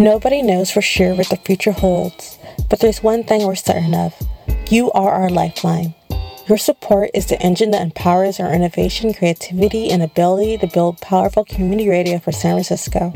Nobody 0.00 0.40
knows 0.40 0.70
for 0.70 0.80
sure 0.80 1.14
what 1.14 1.28
the 1.28 1.36
future 1.36 1.72
holds, 1.72 2.38
but 2.70 2.80
there's 2.80 3.02
one 3.02 3.22
thing 3.22 3.46
we're 3.46 3.54
certain 3.54 3.92
of 3.92 4.14
you 4.70 4.90
are 4.92 5.10
our 5.10 5.28
lifeline. 5.28 5.94
Your 6.48 6.56
support 6.56 7.10
is 7.12 7.26
the 7.26 7.38
engine 7.42 7.70
that 7.72 7.82
empowers 7.82 8.40
our 8.40 8.50
innovation, 8.50 9.12
creativity, 9.12 9.90
and 9.90 10.02
ability 10.02 10.56
to 10.56 10.66
build 10.68 11.02
powerful 11.02 11.44
community 11.44 11.86
radio 11.86 12.18
for 12.18 12.32
San 12.32 12.54
Francisco. 12.54 13.12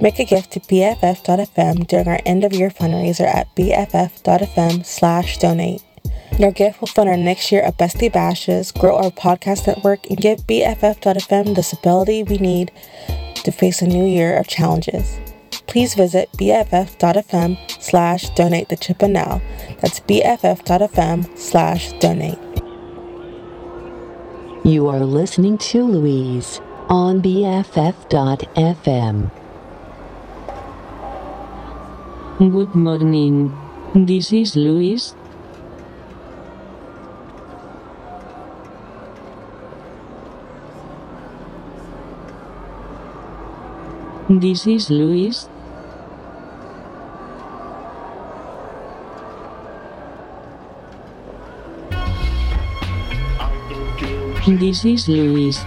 Make 0.00 0.20
a 0.20 0.24
gift 0.24 0.52
to 0.52 0.60
BFF.FM 0.60 1.88
during 1.88 2.06
our 2.06 2.20
end 2.24 2.44
of 2.44 2.52
year 2.52 2.70
fundraiser 2.70 3.26
at 3.26 3.52
BFF.FM 3.56 4.86
slash 4.86 5.38
donate. 5.38 5.82
Your 6.38 6.52
gift 6.52 6.80
will 6.80 6.86
fund 6.86 7.08
our 7.08 7.16
next 7.16 7.50
year 7.50 7.62
of 7.62 7.76
Bestie 7.76 8.12
Bashes, 8.12 8.70
grow 8.70 8.98
our 8.98 9.10
podcast 9.10 9.66
network, 9.66 10.08
and 10.08 10.18
give 10.18 10.46
BFF.FM 10.46 11.56
the 11.56 11.62
stability 11.64 12.22
we 12.22 12.38
need 12.38 12.70
to 13.34 13.50
face 13.50 13.82
a 13.82 13.86
new 13.88 14.04
year 14.06 14.38
of 14.38 14.46
challenges. 14.46 15.18
Please 15.66 15.94
visit 15.94 16.30
BFF.FM 16.32 17.58
slash 17.82 18.28
donate 18.30 18.68
the 18.68 18.76
chip 18.76 19.02
and 19.02 19.12
now. 19.12 19.40
That's 19.80 20.00
BFF.FM 20.00 21.36
slash 21.38 21.92
donate. 21.98 22.38
You 24.64 24.88
are 24.88 25.00
listening 25.00 25.58
to 25.58 25.82
Louise 25.84 26.60
on 26.88 27.20
BFF.FM. 27.22 28.50
Good 32.38 32.74
morning. 32.74 33.56
This 33.94 34.32
is 34.32 34.56
Louise. 34.56 35.14
This 44.28 44.66
is 44.66 44.88
Louise. 44.90 45.48
This 54.46 54.84
is 54.84 55.08
Louise. 55.08 55.64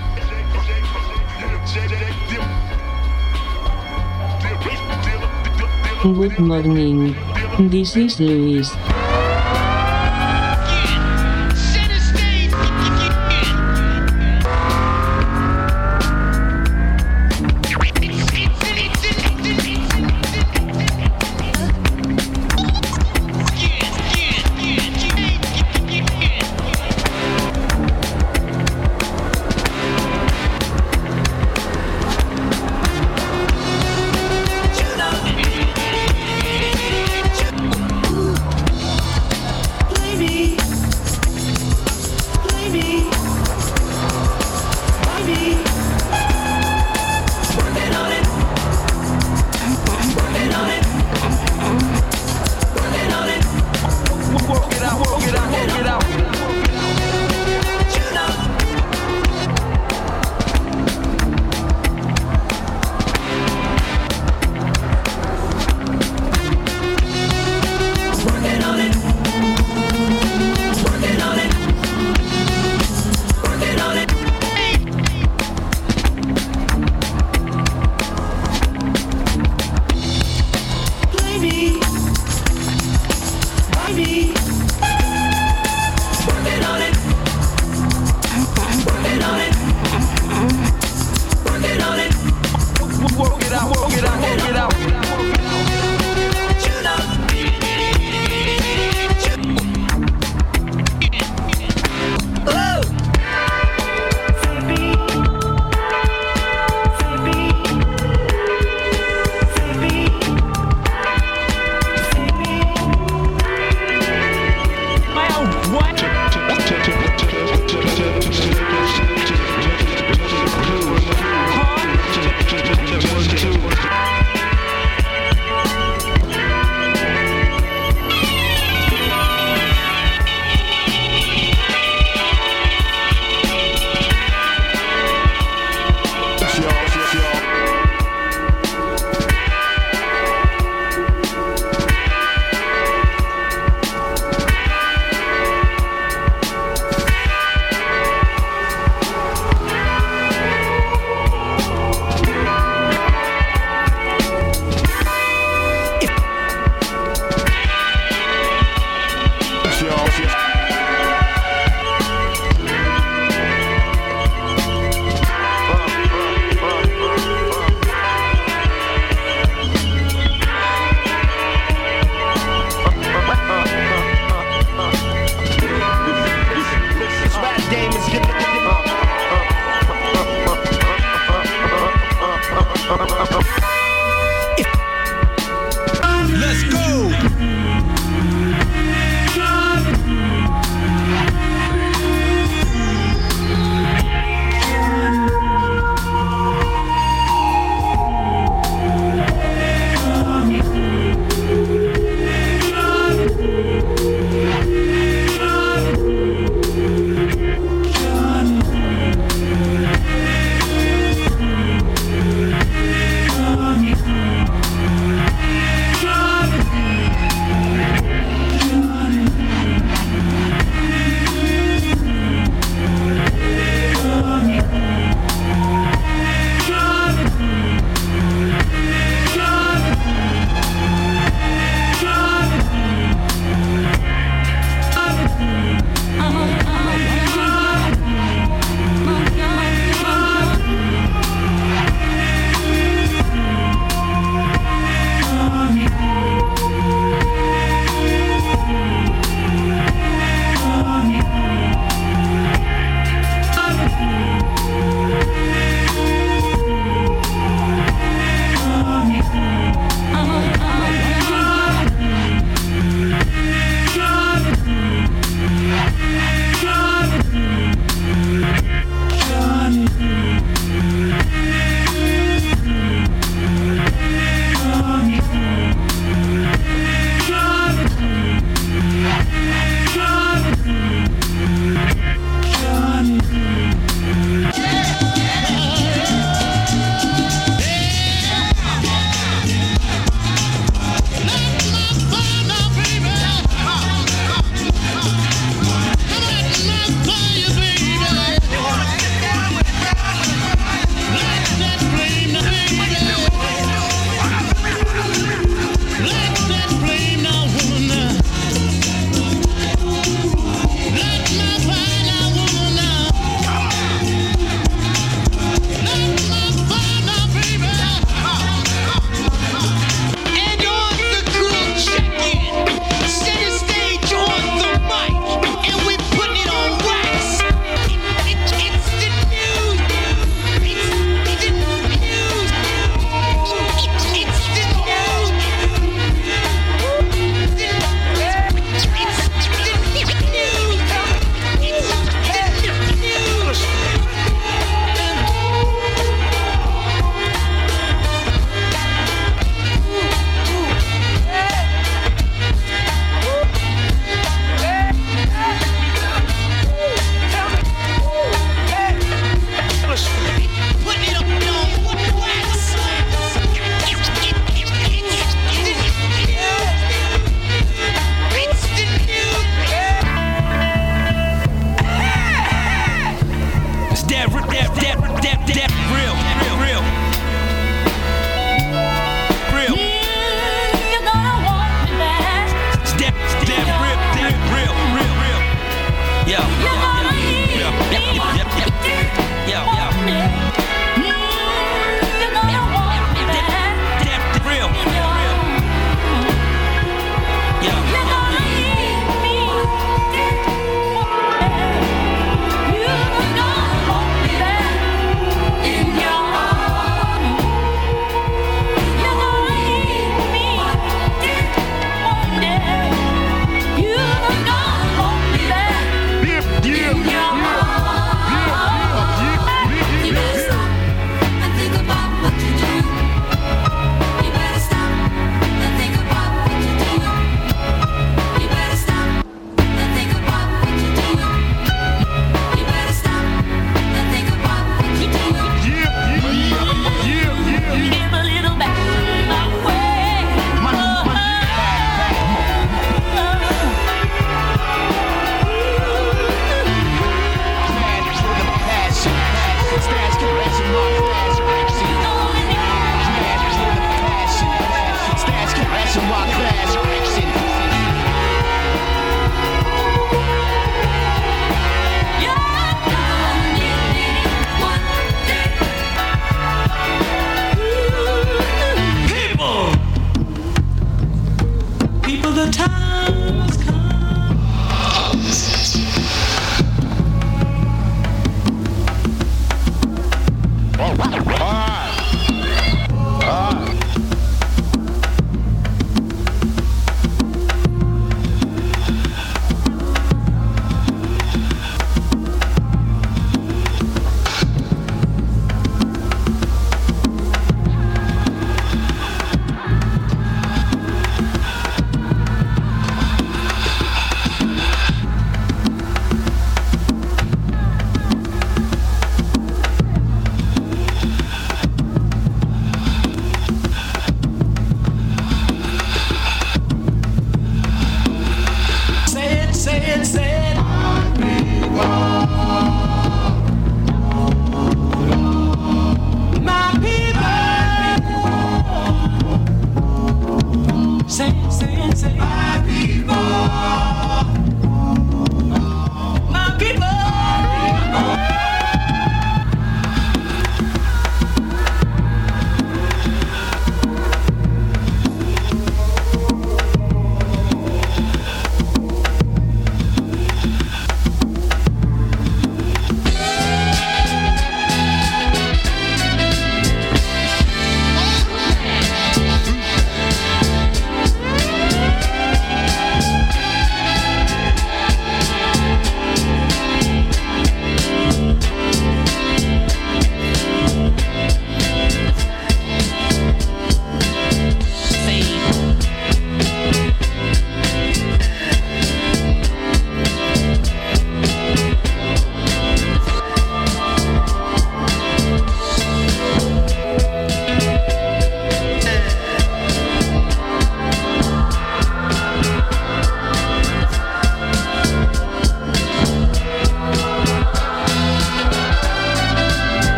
Good 6.04 6.38
morning. 6.38 7.16
This 7.58 7.96
is 7.96 8.20
Louise. 8.20 8.70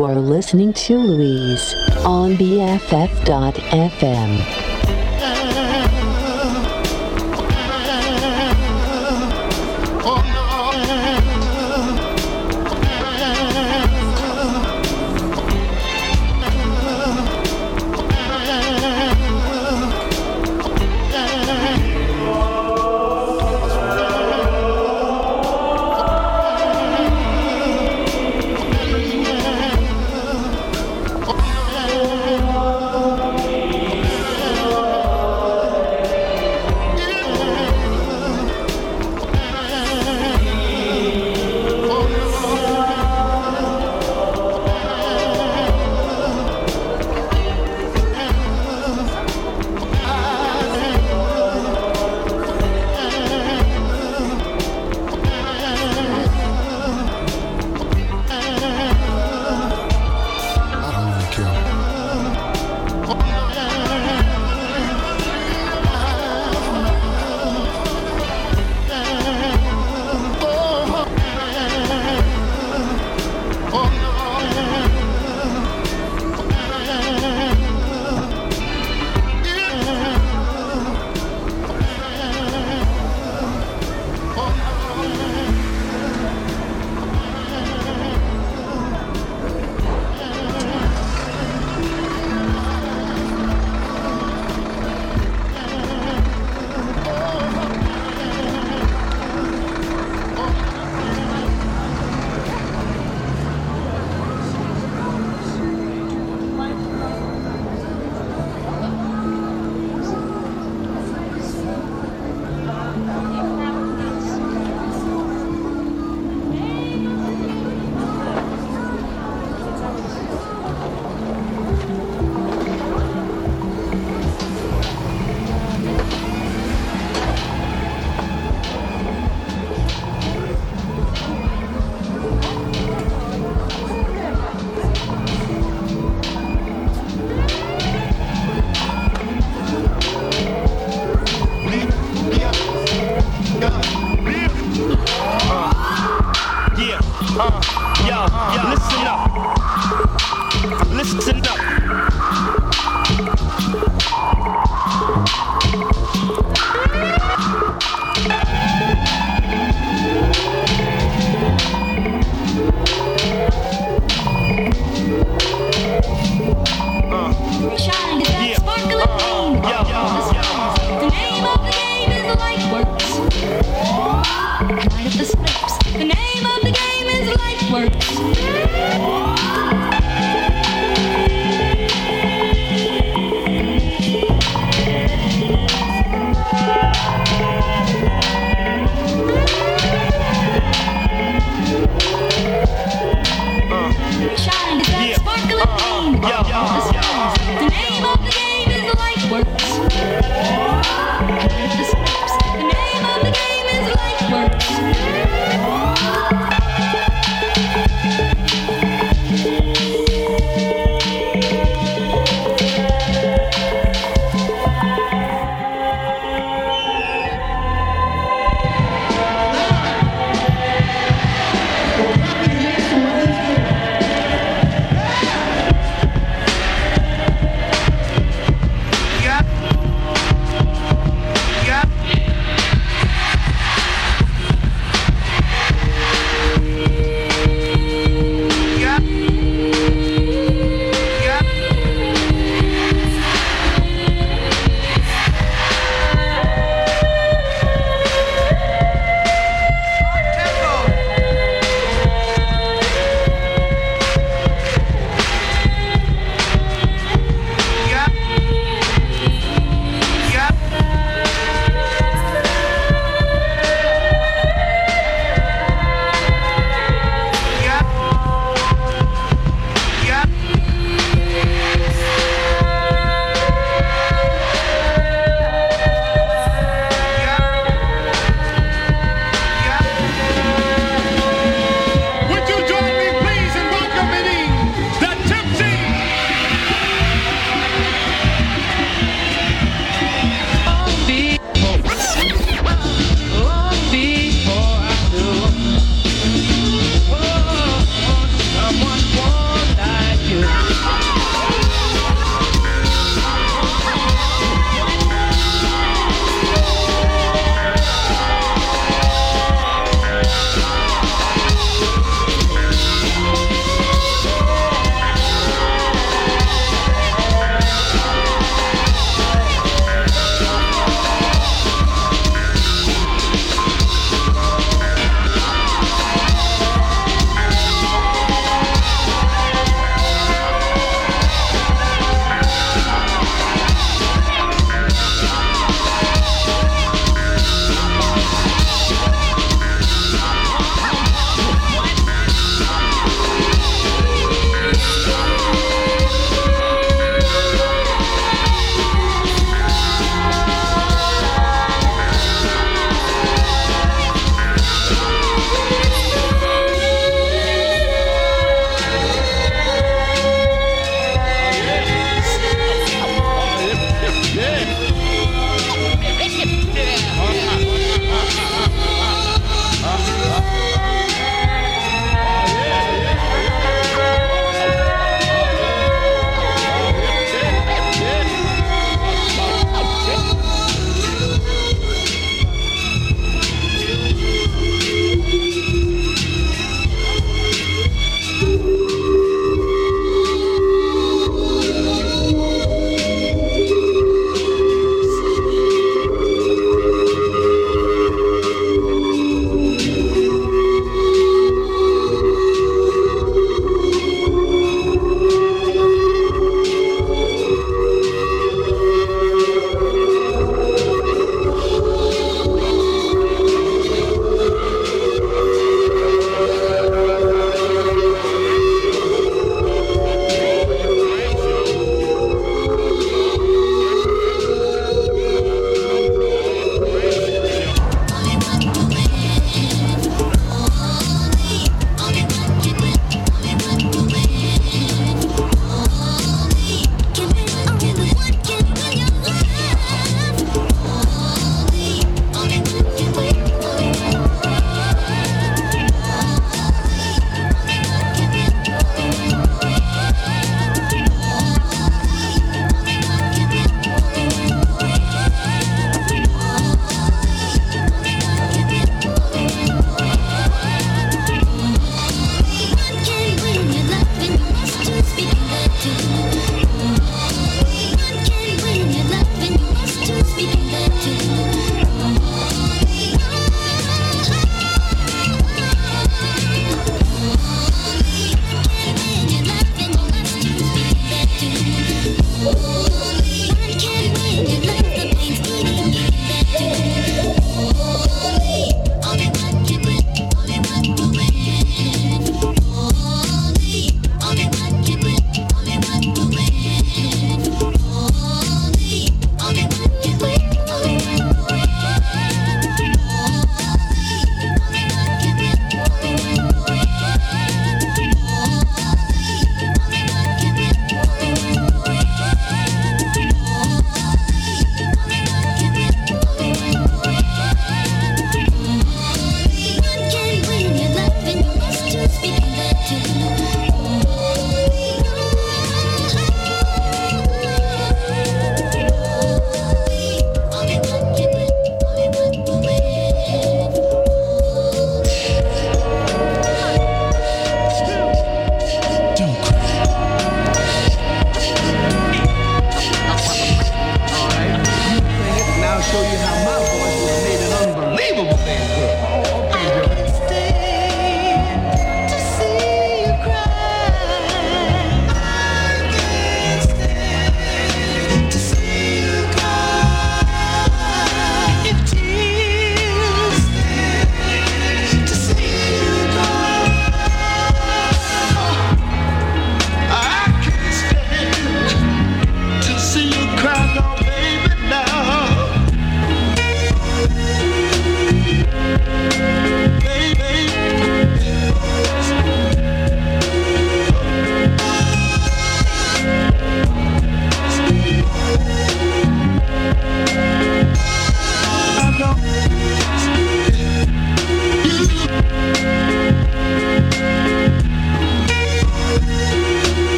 You 0.00 0.06
are 0.06 0.14
listening 0.14 0.72
to 0.88 0.96
Louise 0.96 1.74
on 2.06 2.34
BFF.FM. 2.38 3.10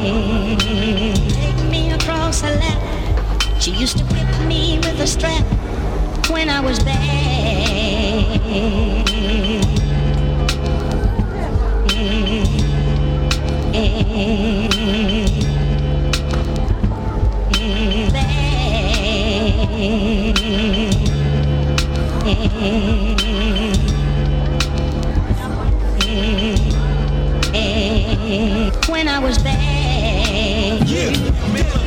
Take 0.00 1.70
me 1.70 1.92
across 1.92 2.40
her 2.40 2.50
lap. 2.50 2.80
She 3.60 3.72
used 3.72 3.98
to 3.98 4.04
whip 4.04 4.48
me 4.48 4.78
with 4.78 5.00
a 5.00 5.06
strap 5.06 5.44
when 6.30 6.48
I 6.48 6.60
was 6.60 6.82
bad. 6.82 7.12
When 28.88 29.08
I 29.08 29.18
was 29.18 29.38
bad. 29.38 29.71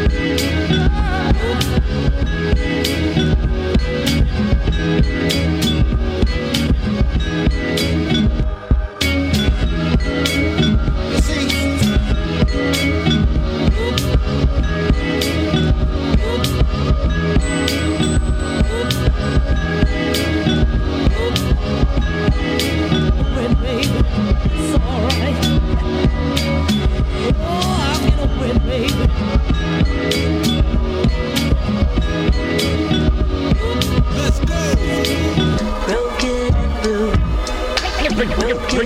Amen. 0.00 0.59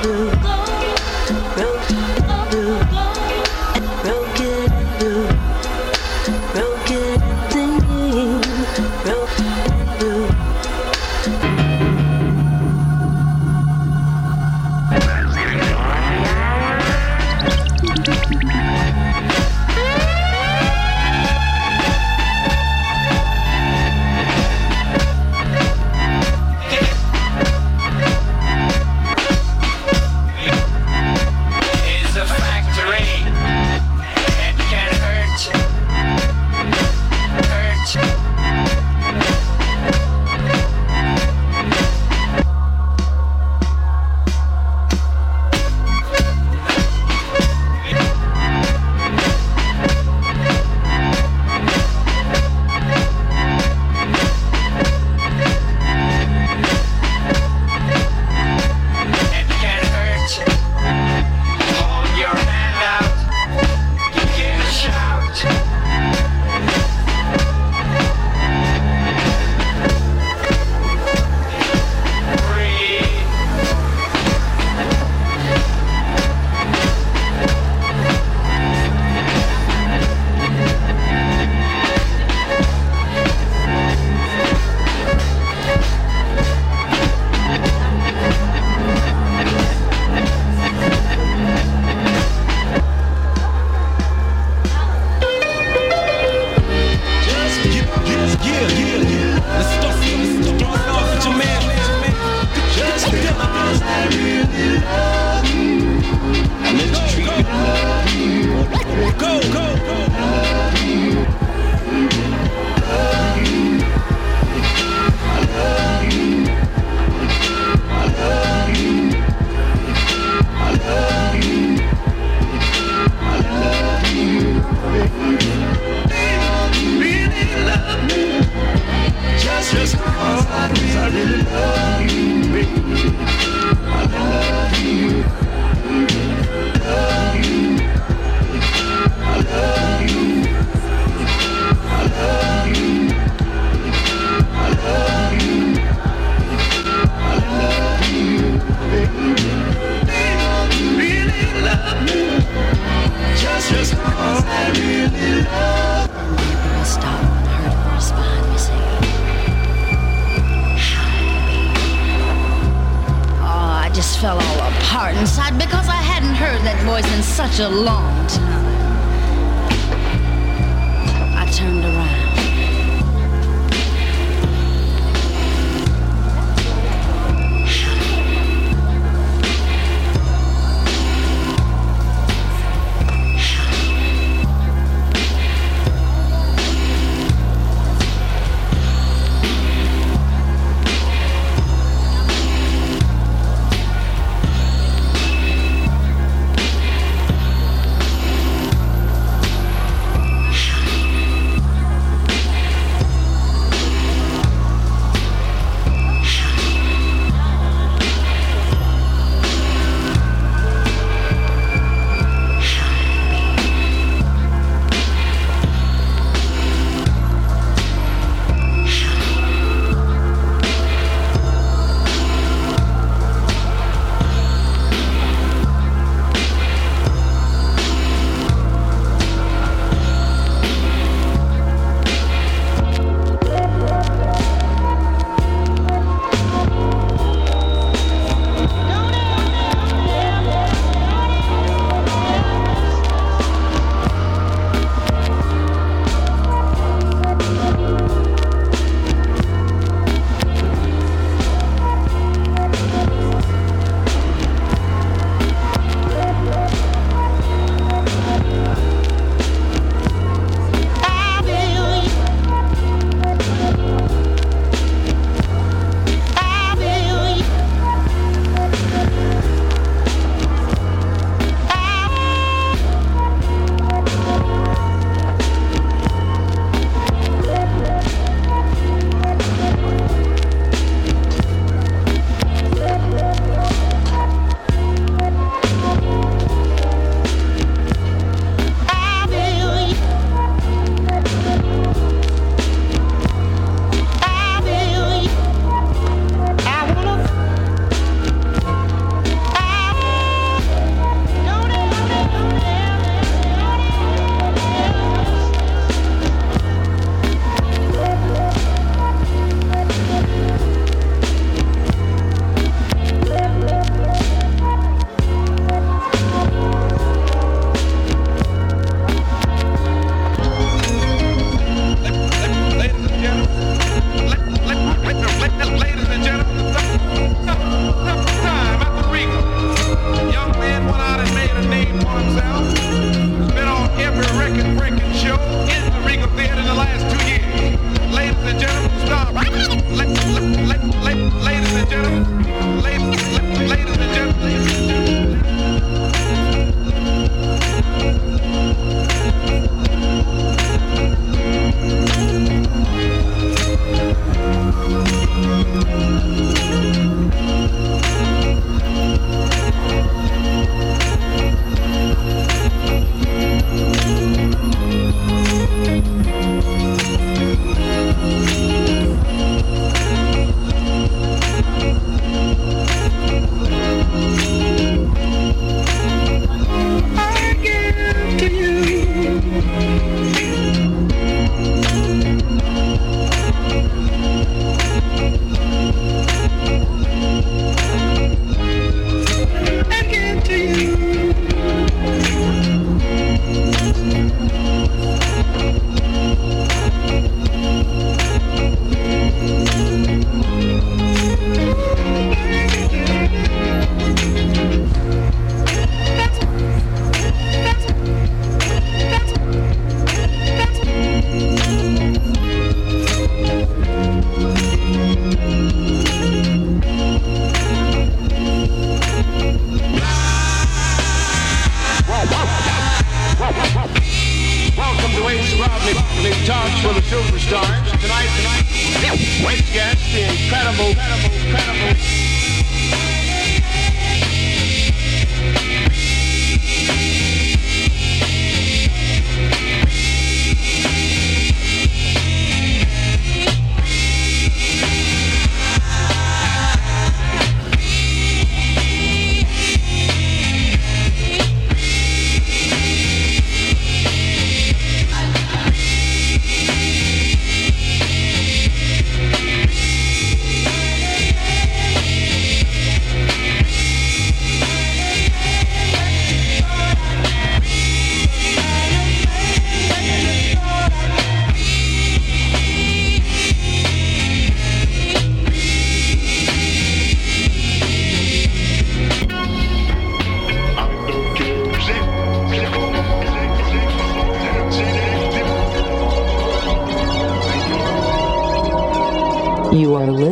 do. 0.01 0.38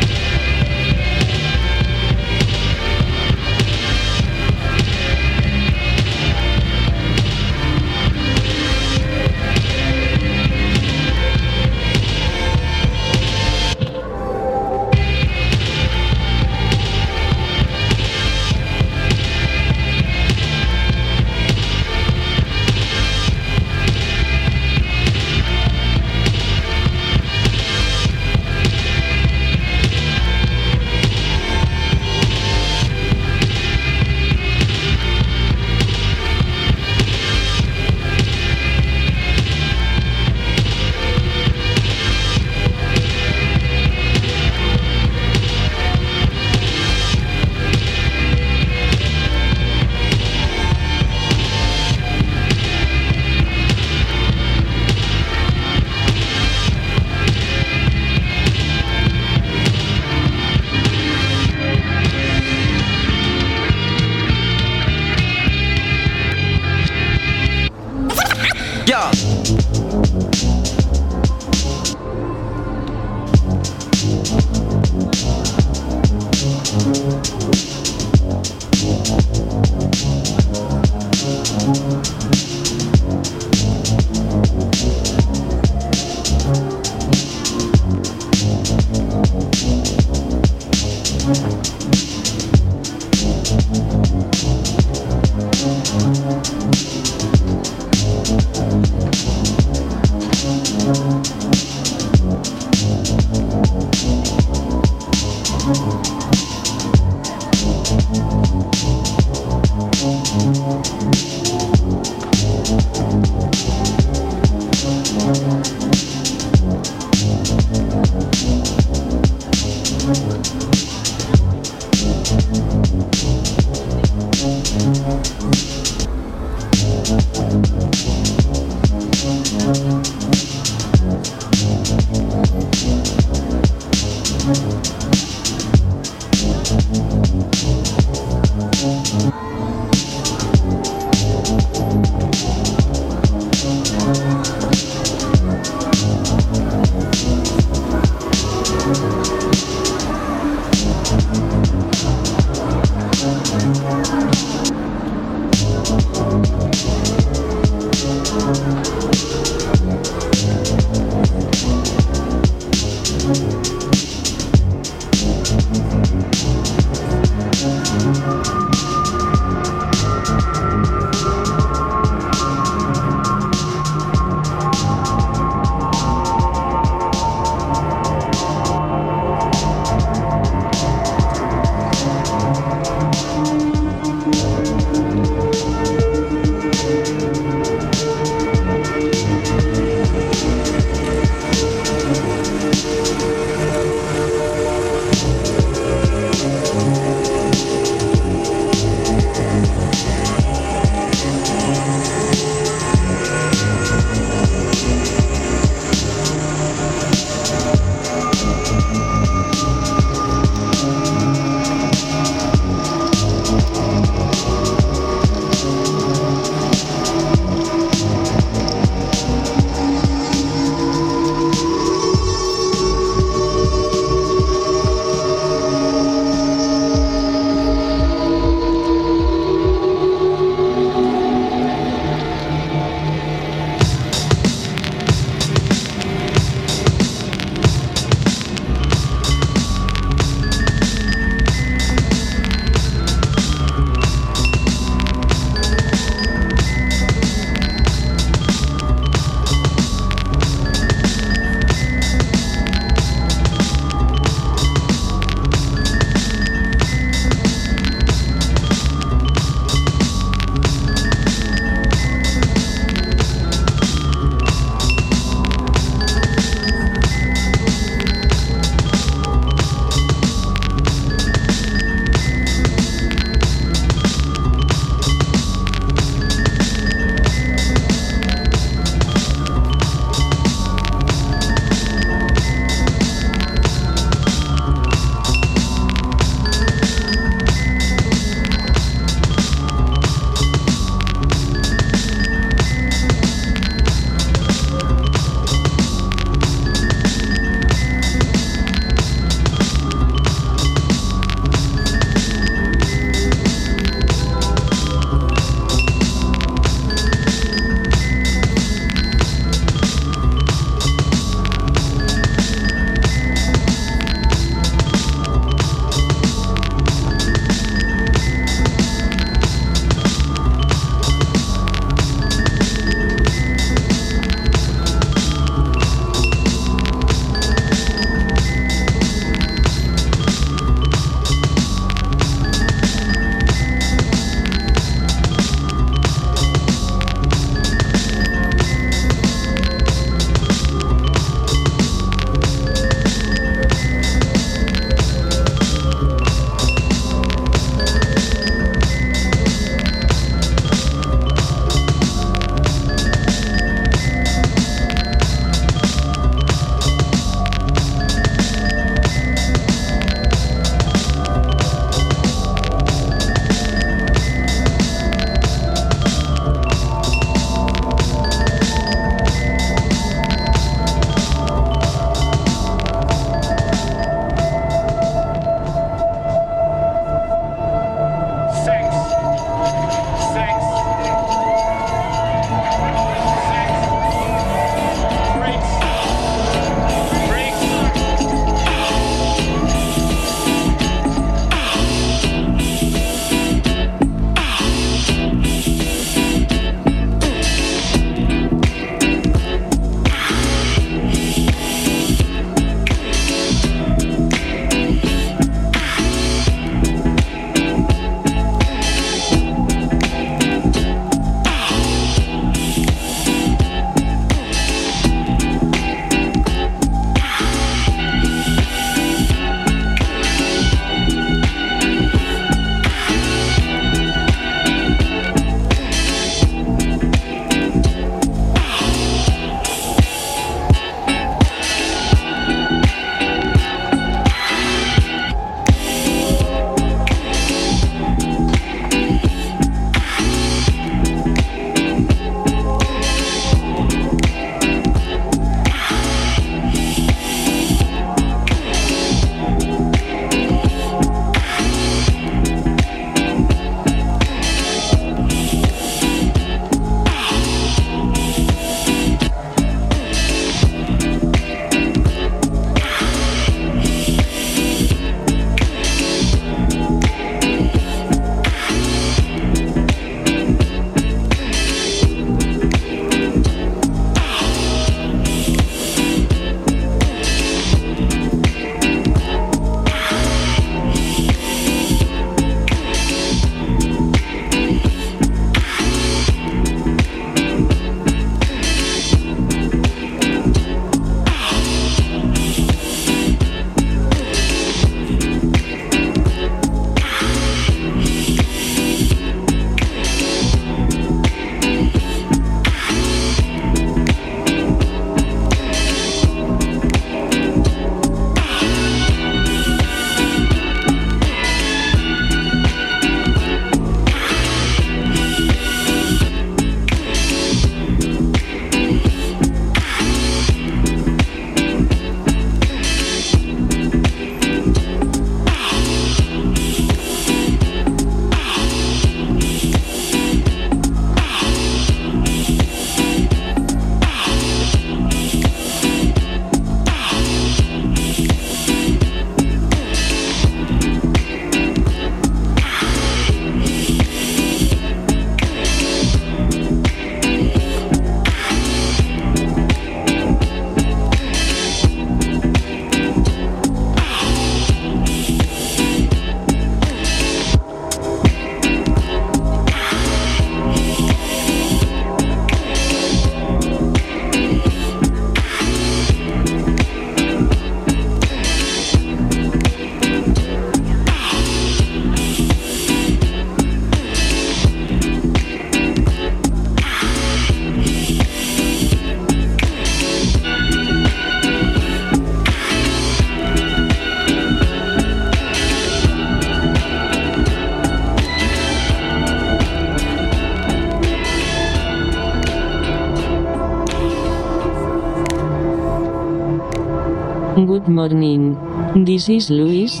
morning. 597.92 598.56
This 599.04 599.28
is 599.28 599.50
Luis. 599.50 600.00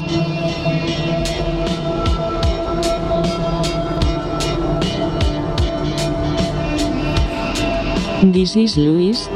This 8.32 8.56
is 8.56 8.76
Luis. 8.78 9.28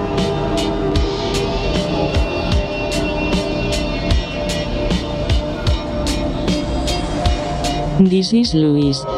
This 8.01 8.33
is 8.33 8.55
Luis. 8.55 9.16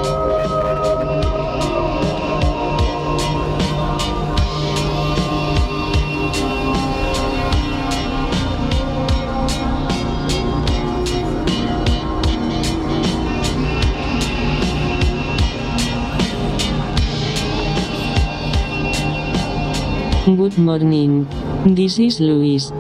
Morning. 20.59 21.27
This 21.65 21.99
is 21.99 22.21
Luis. 22.21 22.71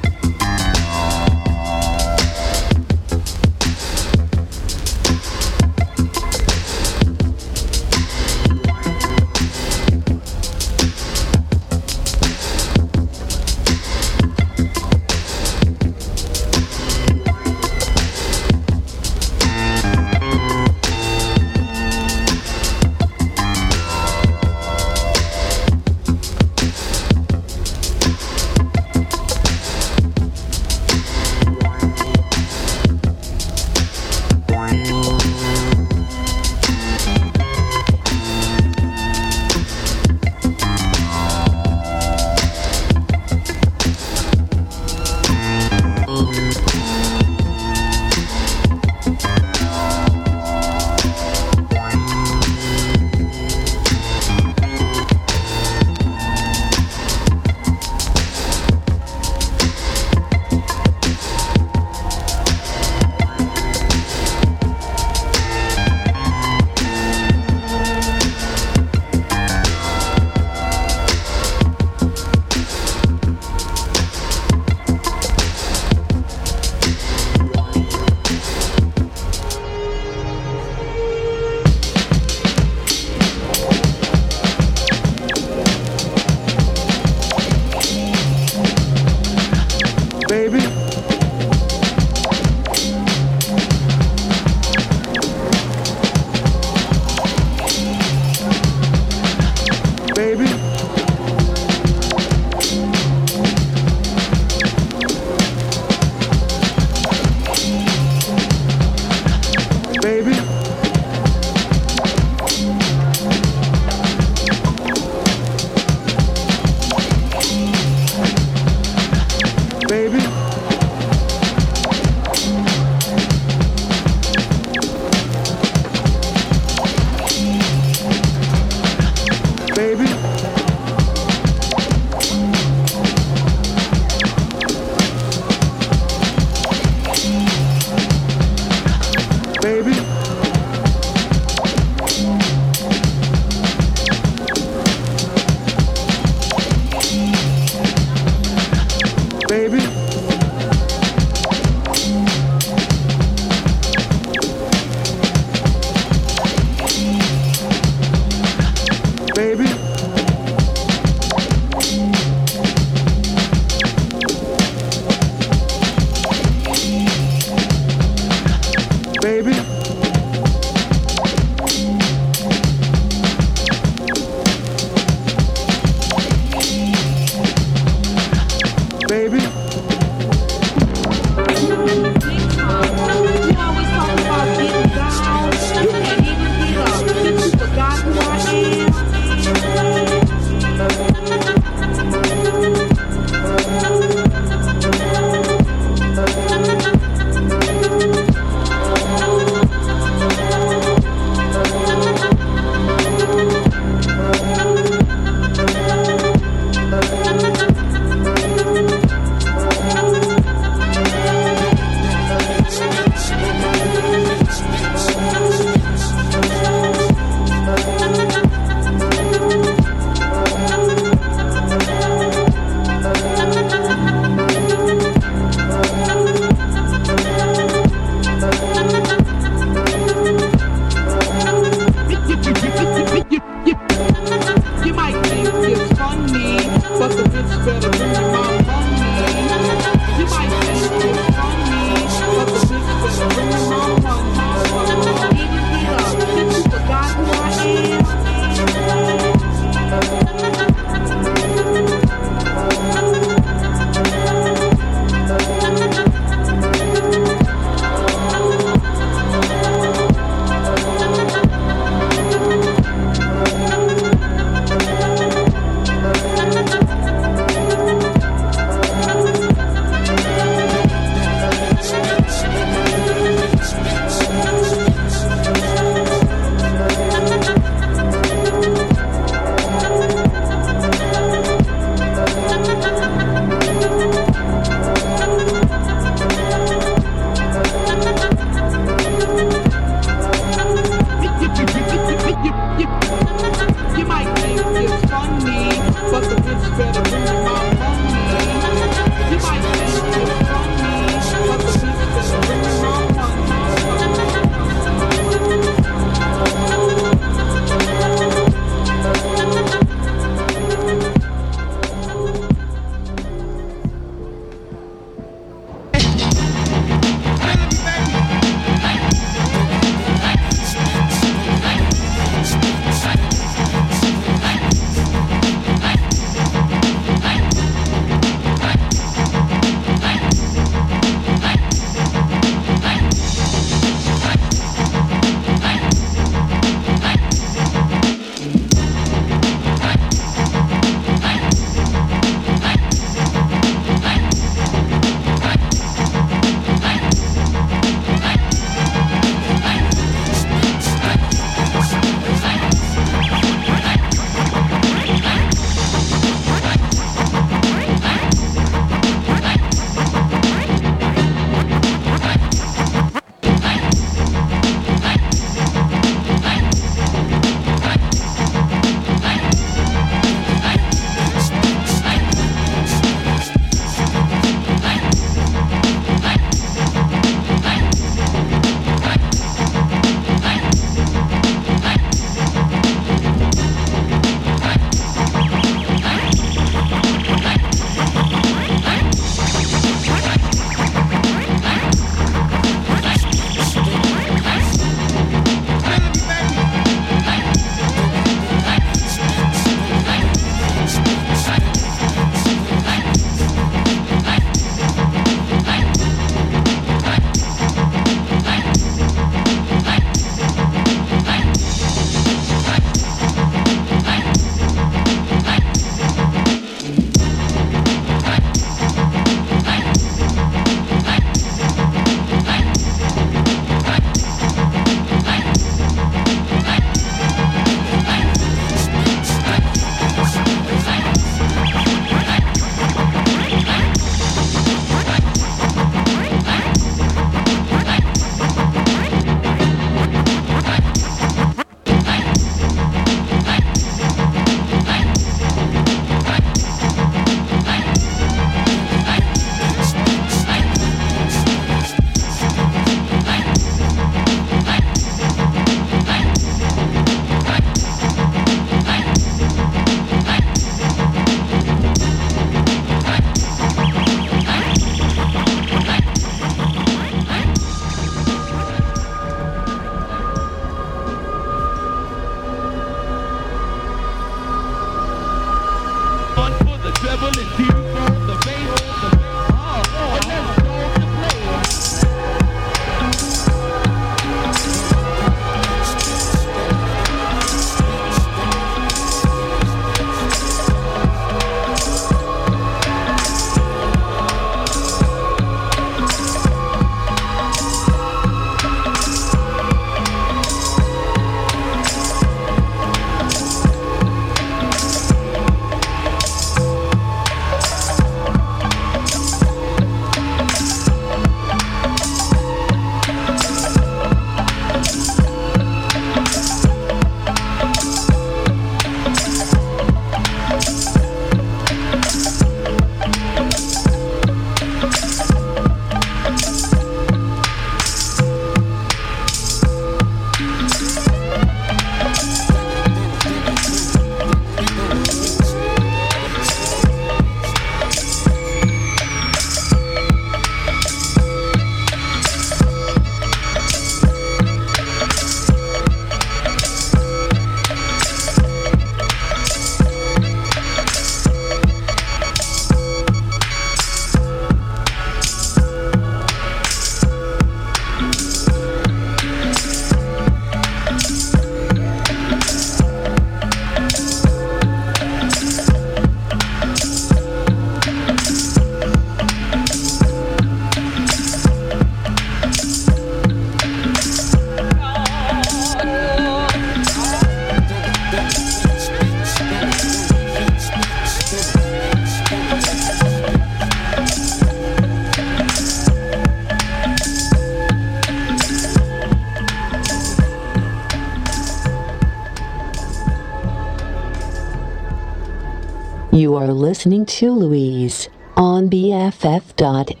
You 596.26 596.34
are 596.34 596.52
listening 596.52 597.06
to 597.06 597.30
Louise 597.30 598.08
on 598.36 598.68
BFF.fm. 598.68 600.00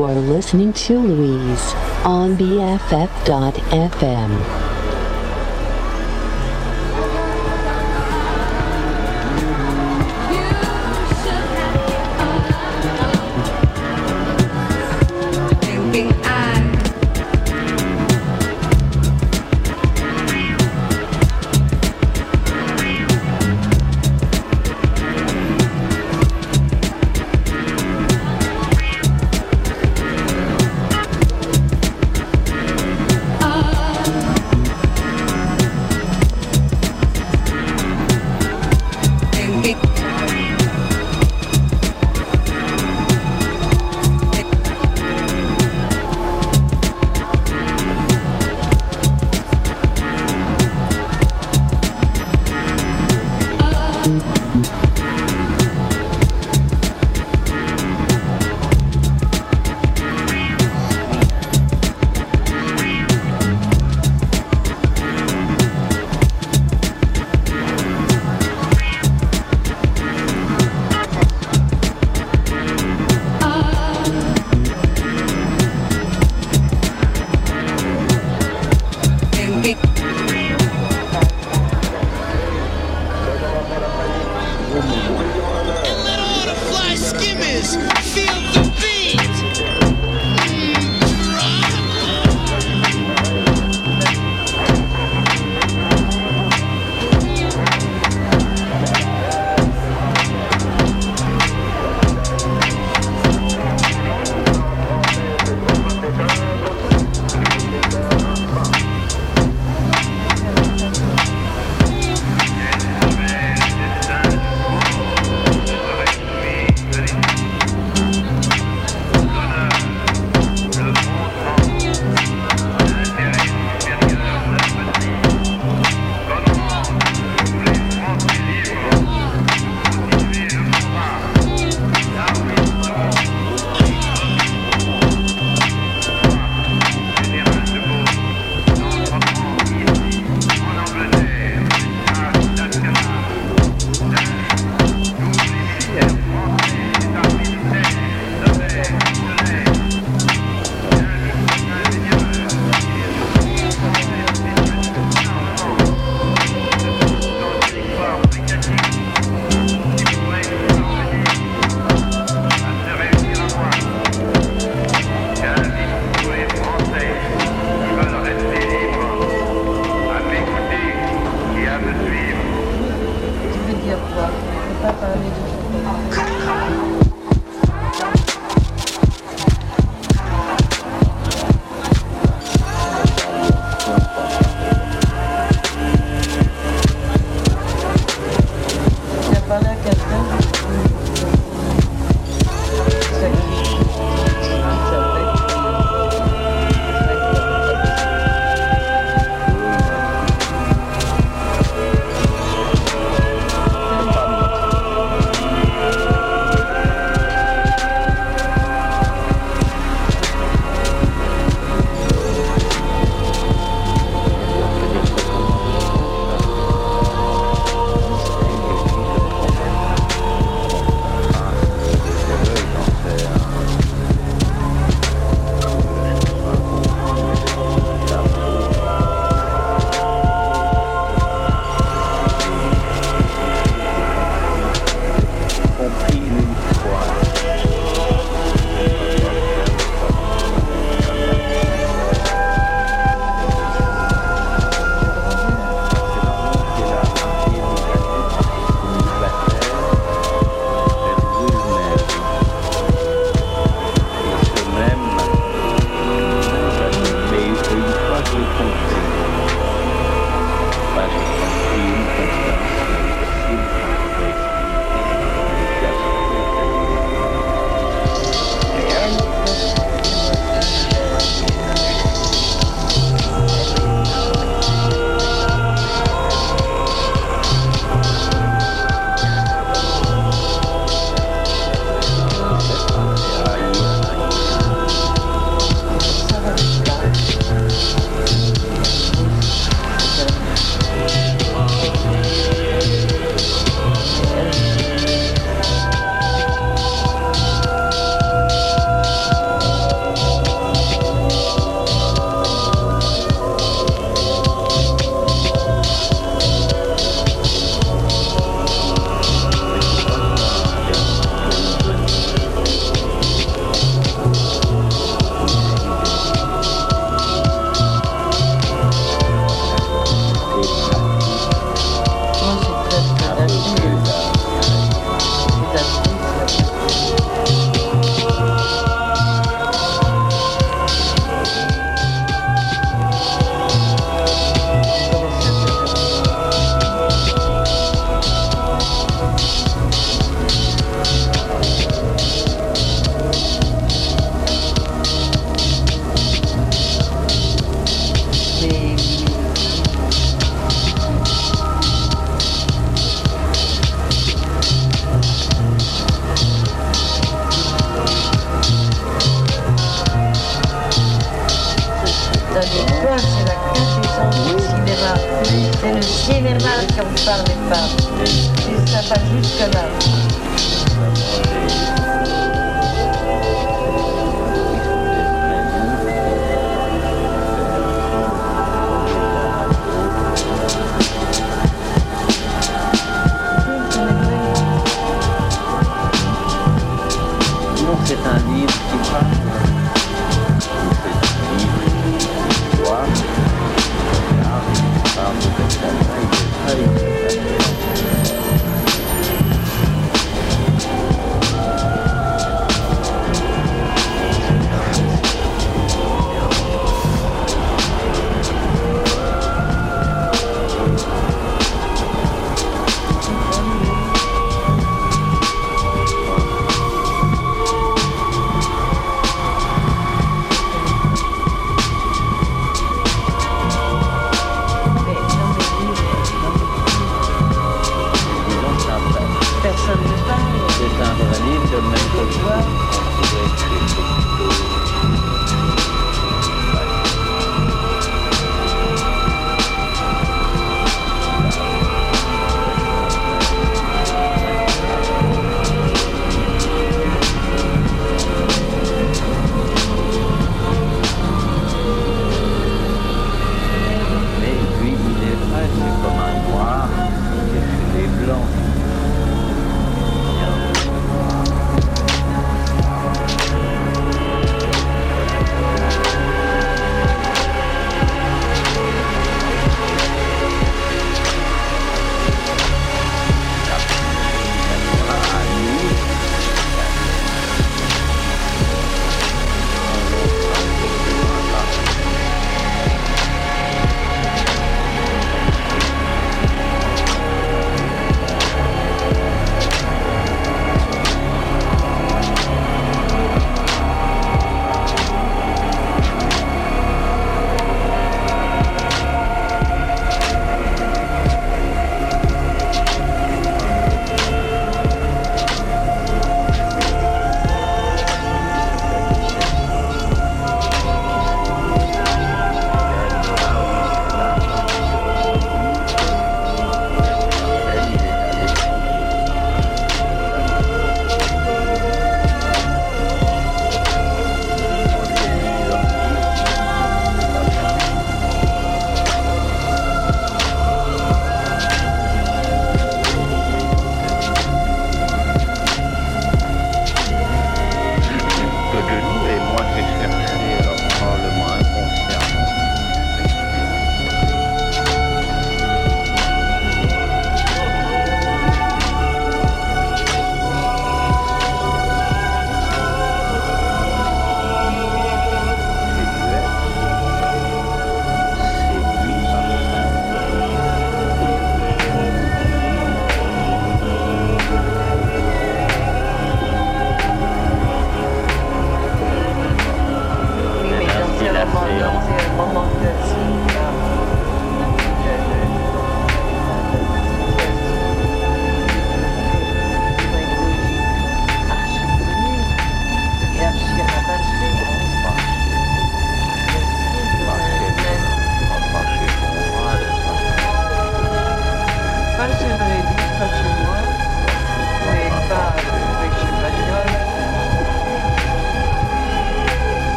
You 0.00 0.06
are 0.06 0.14
listening 0.14 0.72
to 0.72 0.98
Louise 0.98 1.74
on 2.06 2.34
BFF.fm. 2.38 3.20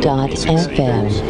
BFF.FM. 0.00 1.10
Ces 1.10 1.29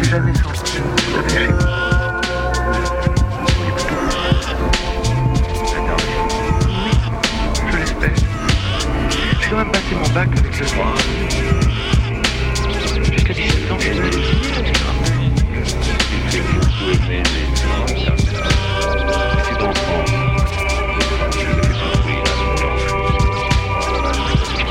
Suis 0.00 0.10
jamais 0.10 0.32
sorti. 0.34 0.78
Oui, 7.64 7.72
je 7.72 7.76
l'espère. 7.76 8.10
J'ai 9.40 9.50
quand 9.50 9.56
même 9.56 9.72
passé 9.72 9.94
mon 9.96 10.08
bac 10.14 10.28
avec 10.38 10.56
le. 10.56 10.66
Jusqu'à 13.12 13.34
17 13.34 13.72
ans, 13.72 13.76
J'ai 13.80 13.90
les 13.94 14.10
petits 14.10 14.36
enfants. 19.64 20.04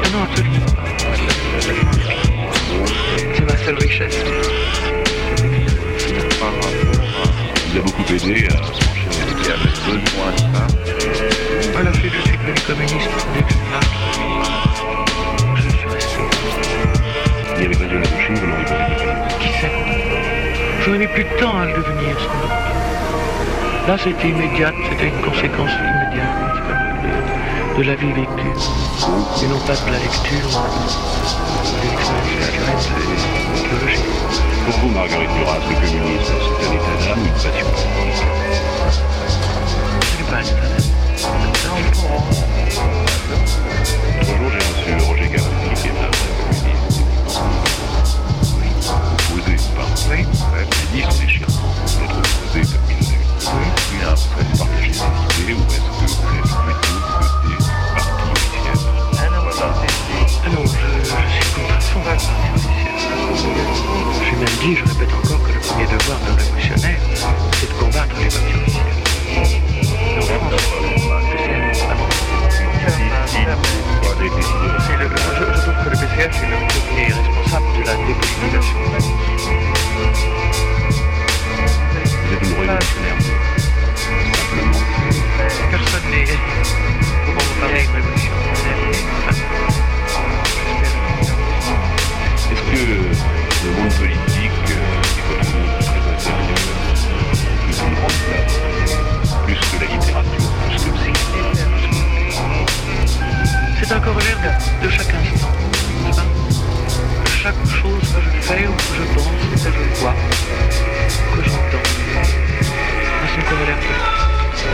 Ah 0.03 0.09
non, 0.13 0.21
absolument. 0.23 0.71
C'est 3.35 3.45
ma 3.45 3.57
seule 3.57 3.77
richesse. 3.79 4.17
A 7.77 7.79
beaucoup 7.79 8.01
aidé 8.11 8.47
à 8.47 8.57
s'enchaîner 8.73 9.33
qui 9.39 9.51
avait 9.51 9.69
besoin 9.85 10.31
de 10.31 10.39
ça. 10.39 10.63
À 11.77 11.83
la 11.83 11.91
communiste 11.91 13.11
dès 13.35 13.43
que 13.43 13.51
je 15.55 15.69
suis 15.69 15.87
resté. 15.87 16.19
Il 17.53 17.59
n'y 17.59 17.65
avait 17.67 17.75
pas 17.75 17.85
de 17.85 17.97
la 17.97 18.07
bouchée, 18.07 18.33
vous 18.33 18.47
n'auriez 18.47 18.65
pas 18.65 18.73
été 18.81 18.95
communiste. 19.05 19.37
Qui 19.39 19.49
sait? 19.59 19.71
J'aurais 20.83 20.97
mis 20.97 21.07
plus 21.07 21.23
de 21.23 21.29
temps 21.39 21.55
à 21.59 21.65
le 21.65 21.73
devenir. 21.73 22.15
Là, 23.87 23.95
c'était 24.03 24.29
immédiat, 24.29 24.71
c'était 24.89 25.09
une 25.09 25.21
conséquence 25.21 25.71
immédiate 25.79 26.35
pas, 26.67 27.77
de 27.77 27.83
la 27.83 27.93
vie 27.95 28.11
vécue, 28.11 28.53
et 29.43 29.47
non 29.47 29.59
pas 29.59 29.75
de 29.75 29.91
la 29.91 29.99
lecture, 29.99 30.49
Pour 34.67 34.75
vous, 34.79 34.89
Marguerite 34.89 35.31
Duras, 35.31 35.59
le 35.59 35.75
communisme, 35.75 36.33
c'est 36.59 36.67
un 36.67 36.71
état 36.73 36.95
d'âme 36.99 37.21
ou 37.21 37.25
une 37.25 37.31
passion 37.31 37.55
politique 37.95 38.27
Ce 40.11 40.17
n'est 40.17 40.27
pas 40.27 40.35
un 40.35 40.41
état 40.41 40.67
d'âme. 40.67 40.91
C'est 41.15 41.27
un 41.27 41.79
courant. 41.95 42.27
L'autre 44.19 44.35
jour, 44.35 44.49
j'ai 44.51 44.59
reçu 44.67 44.91
Roger 45.07 45.29
Garoffi, 45.29 45.69
qui 45.73 45.87
est 45.87 45.91
un 45.91 46.11
vrai 46.11 46.29
communiste. 46.51 46.99
Oui, 48.51 48.67
opposé, 49.79 50.17
il 50.19 50.91
dit 50.91 51.01
son 51.01 51.15
déchirement. 51.23 51.71
L'autre 52.01 52.19
opposé, 52.19 52.59
comme 52.75 52.91
il 52.91 52.99
l'est. 52.99 53.23
Il 53.93 54.03
a 54.03 54.11
partagé 54.57 54.91
ses 54.91 55.07
idées, 55.43 55.53
ou 55.53 55.63
est-ce 55.63 55.79
que 55.79 55.87
vous 55.87 56.03
êtes 56.03 56.11
plutôt 56.11 56.43
du 56.43 56.51
côté 56.51 56.99
parti 57.13 57.39
officiel? 58.35 59.31
Ah 60.43 60.49
non, 60.49 60.65
je, 60.65 60.75
je 60.99 61.07
suis 61.07 61.55
contre 61.55 61.71
à 61.71 61.79
fond 61.79 62.03
je 64.57 64.67
dis, 64.67 64.75
je 64.75 64.83
répète 64.83 65.13
encore 65.13 65.43
que 65.43 65.53
le 65.53 65.59
premier 65.59 65.85
devoir 65.85 66.19
d'un 66.19 66.35
révolutionnaire, 66.35 66.99
c'est 67.53 67.69
de 67.69 67.73
combattre 67.73 68.15
les 68.19 68.29
factions 68.29 68.57
le 70.15 70.21
Je, 74.63 75.61
trouve 75.61 75.77
que 75.83 75.89
le 75.89 75.91
PCF 75.91 76.43
est 76.43 76.49
le 76.49 76.57
premier 76.67 77.05
responsable 77.05 77.69
de 77.77 77.81
la 77.85 77.93
dépolitisation. 77.95 78.77
Vous 82.23 82.33
êtes 82.33 82.43
une 82.43 82.53
révolutionnaire, 82.53 83.17
simplement. 84.33 84.79
Personne 85.69 86.07
n'est... 86.09 86.25
Comment 87.25 87.39
vous 87.39 87.57
parlez 87.59 88.16
un 103.97 103.99
corollaire 103.99 104.37
de, 104.83 104.89
chaque 104.89 105.11
instant. 105.13 105.51
de 106.05 107.29
Chaque 107.29 107.65
chose 107.65 108.01
que 108.01 108.21
je 108.21 108.29
fais 108.41 108.67
ou 108.67 108.73
que 108.73 108.93
je 108.95 109.03
pense, 109.13 109.27
que 109.27 109.71
je 109.71 109.99
vois, 109.99 110.13
que 111.33 111.41
j'entends, 111.43 111.87
ah, 112.15 112.21
a 112.21 113.27
son 113.27 113.41
corollaire 113.49 113.81
Je 114.55 114.65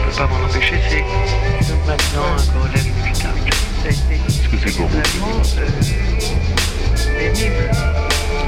ne 0.00 0.06
peux 0.06 0.16
pas 0.16 0.26
m'en 0.26 0.40
empêcher, 0.46 0.78
c'est 1.60 1.86
maintenant 1.86 2.28
un 2.38 2.44
corollaire 2.52 2.86
inévitable. 2.86 3.40
Est-ce 3.86 4.48
que 4.48 4.56
c'est 4.64 4.76
pour 4.76 4.86
vous 4.86 4.96
euh, 4.96 5.68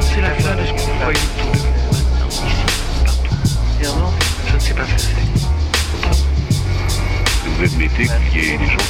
C'est 0.00 0.20
la 0.22 0.30
fin 0.30 0.54
de 0.54 0.64
ce 0.66 0.72
que 0.72 0.80
vous 0.80 0.98
voyez 1.02 1.26
tout 1.38 1.52
maintenant, 1.92 2.28
ici, 2.30 2.64
partout. 3.04 3.36
Clairement, 3.78 4.12
je 4.48 4.54
ne 4.54 4.60
sais 4.60 4.74
pas 4.74 4.86
ce 4.86 4.94
que 4.94 5.00
c'est. 5.00 5.51
Vous 7.62 7.74
admettez 7.74 8.08
qu'il 8.32 8.44
y 8.44 8.48
ait 8.54 8.58
des 8.58 8.66
gens 8.66 8.76
qui 8.76 8.84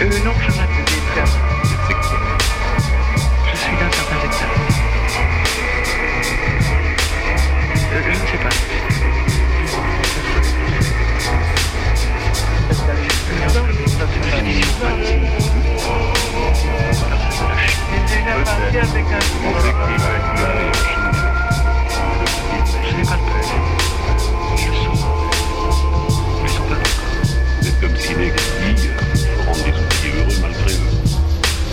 Euh, 0.00 0.08
non, 0.24 0.32
je. 0.40 0.50
Je 3.50 3.56
suis 3.58 3.76
d'un 3.76 3.90
certain 3.92 4.18
secteur. 4.22 4.48
Euh, 7.92 8.00
je 8.02 8.08
ne 8.08 8.14
sais 8.14 8.38
pas. 8.42 8.48
Comme 28.12 28.74
dit, 28.74 28.88
il 29.14 29.18
faut 29.18 29.42
rendre 29.46 29.64
les 29.64 29.72
ouvriers 29.72 30.12
heureux 30.18 30.38
malgré 30.42 30.72
eux. 30.72 30.78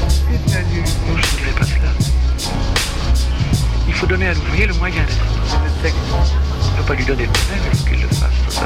Je 0.07 0.23
ne 0.23 1.21
dirais 1.37 1.55
pas 1.57 1.65
cela. 1.65 1.91
Il 3.87 3.93
faut 3.93 4.05
donner 4.05 4.27
à 4.27 4.33
l'ouvrier 4.33 4.65
le 4.67 4.73
moyen 4.75 5.03
d'être. 5.03 5.95
On 6.13 6.71
ne 6.71 6.77
peut 6.77 6.83
pas 6.87 6.93
lui 6.93 7.05
donner 7.05 7.25
le 7.25 7.31
problème, 7.31 7.59
il 7.71 7.77
faut 7.77 7.85
qu'il 7.85 8.01
le 8.01 8.07
fasse. 8.07 8.31
Ça, 8.49 8.61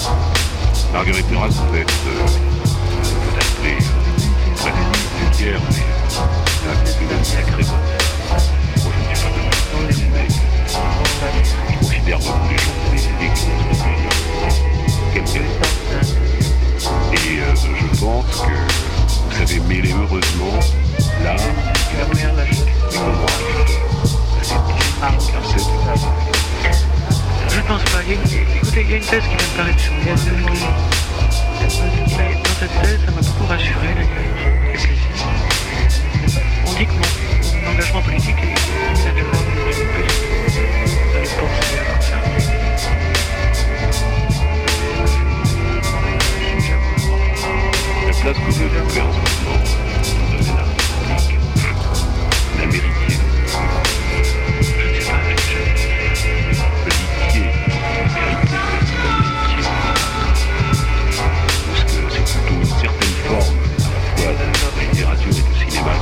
c'est 0.00 0.92
Marguerite 0.92 1.28
Duras, 1.28 1.48
vous 1.48 1.76
êtes 1.76 1.90
euh, 1.90 2.26
peut-être 3.34 3.62
les 3.62 3.76
presque 4.56 4.74
vulgaire, 5.38 5.60
mais 5.70 7.16
une 7.16 7.24
sacrée 7.24 7.62
bonne. 7.62 7.66
Moi, 8.26 8.90
je 8.90 9.10
ne 9.10 9.14
suis 9.14 9.24
pas 9.24 9.30
de 9.30 9.36
même, 9.36 10.10
mais 10.12 10.26
je 10.70 11.78
considère 11.78 12.18
beaucoup 12.18 12.48
les 12.50 12.58
gens 12.58 12.74
qui 13.34 14.75
Et 15.16 15.20
euh, 15.20 15.24
je 17.54 18.00
pense 18.00 18.42
que 18.42 18.50
vous 18.50 19.32
savez 19.32 19.60
mêler 19.60 19.94
heureusement 19.94 20.60
l'art 21.24 21.40
et 21.40 21.96
la 21.96 22.04
musique. 22.44 22.66
Et 22.92 22.98
car 24.98 25.14
c'est 25.18 25.32
Je 27.48 27.56
ne 27.56 27.62
pense 27.62 27.82
pas. 27.84 28.02
Il 28.06 28.12
y 28.12 28.14
a 28.14 28.16
une, 28.16 28.22
écoutez, 28.56 28.82
il 28.82 28.90
y 28.90 28.92
a 28.92 28.96
une 28.96 29.02
thèse 29.02 29.22
qui 29.22 29.36
vient 29.36 29.48
de 29.72 29.78
sur 29.78 29.94
moi. 29.94 30.14
Mais 32.18 32.34
dans 32.34 32.54
cette 32.60 32.76
thèse, 32.82 33.00
ça 33.06 33.10
m'a 33.10 33.22
beaucoup 33.22 33.46
rassuré 33.46 33.88
d'ailleurs. 33.94 34.36
On 36.66 36.72
dit 36.74 36.84
que 36.84 36.92
mon, 36.92 37.00
mon 37.62 37.70
engagement 37.72 38.02
politique 38.02 38.36
est 38.42 39.06
naturel. 39.06 39.24
Je 39.72 39.82
peux 39.82 40.02
le 41.20 41.28
penser 41.38 41.78
comme 41.86 41.95
La 48.26 48.32
métier. 48.32 48.48
Parce 61.68 61.84
que 61.84 62.00
c'est 62.10 62.24
plutôt 62.24 62.56
une 62.56 62.66
certaine 62.66 63.16
forme, 63.28 63.54
à 64.18 64.32
la 64.32 64.34
fois 64.54 64.70
de 64.74 64.80
littérature 64.90 65.28
et 65.28 65.30
de 65.30 65.70
cinéma. 65.70 65.94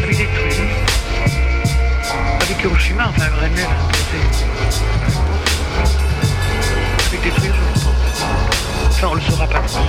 Avec 0.00 0.16
des 0.16 0.24
trucs. 0.24 0.62
Avec 2.40 2.58
enfin, 2.98 3.28
Grenelle 3.28 3.87
Saura 9.28 9.46
pas 9.46 9.60
de 9.60 9.68
suite. 9.68 9.82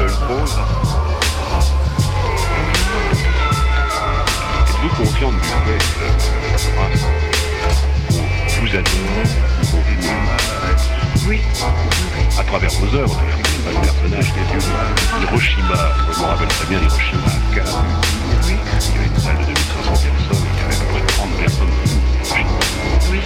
Le 0.00 0.06
prose. 0.26 0.58
Êtes-vous 4.68 4.88
consciente 4.96 5.34
du 5.34 5.48
fait 5.48 5.78
que 8.48 8.60
vous 8.60 8.76
aime, 8.76 8.84
Oui. 11.28 11.40
à 12.38 12.44
travers 12.44 12.70
vos 12.70 12.96
œuvres, 12.96 13.20
je 13.64 13.70
le 13.70 13.80
personnage 13.80 14.32
des 14.34 14.44
dieux. 14.50 14.72
Hiroshima, 15.22 15.74
je 16.12 16.18
me 16.20 16.24
rappelle 16.26 16.48
très 16.48 16.66
bien 16.66 16.78
Hiroshima 16.78 17.30
Cannes. 17.54 17.66
Oui. 18.46 18.54
Il 18.54 18.94
y 18.94 18.98
avait 18.98 19.06
une 19.06 19.20
salle 19.20 19.38
de 19.38 19.44
2500 19.44 19.90
personnes, 19.92 20.46
il 20.54 20.60
y 20.60 20.64
avait 20.64 20.74
à 20.74 20.78
peu 20.78 20.86
près 20.92 21.02
30 21.06 21.30
personnes. 21.38 21.74
Oui, 23.10 23.20